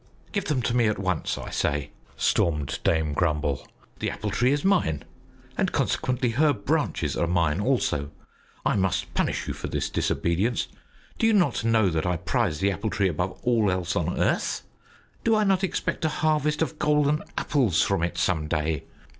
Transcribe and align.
"Give 0.31 0.45
them 0.45 0.63
to 0.63 0.75
me 0.75 0.87
at 0.87 0.97
once, 0.97 1.37
I 1.37 1.51
say!" 1.51 1.91
stormed 2.17 2.79
Dame 2.83 3.13
Grumble. 3.13 3.67
"The 3.99 4.09
Apple 4.09 4.31
Tree 4.31 4.51
is 4.51 4.65
mine, 4.65 5.03
and 5.55 5.71
consequently 5.71 6.31
her 6.31 6.53
branches 6.53 7.15
are 7.15 7.27
mine 7.27 7.59
also. 7.61 8.09
I 8.65 8.77
must 8.77 9.13
punish 9.13 9.47
you 9.47 9.53
for 9.53 9.67
this 9.67 9.91
disobedience. 9.91 10.69
Do 11.19 11.27
you 11.27 11.33
not 11.33 11.63
know 11.63 11.89
that 11.89 12.07
I 12.07 12.17
prize 12.17 12.61
the 12.61 12.71
Apple 12.71 12.89
Tree 12.89 13.09
above 13.09 13.39
all 13.43 13.69
else 13.69 13.95
on 13.95 14.19
earth? 14.19 14.63
Do 15.23 15.35
I 15.35 15.43
not 15.43 15.63
expect 15.63 16.03
a 16.03 16.09
harvest 16.09 16.63
of 16.63 16.79
golden 16.79 17.21
apples 17.37 17.83
from 17.83 18.01
it 18.01 18.17
some 18.17 18.47
day? 18.47 18.85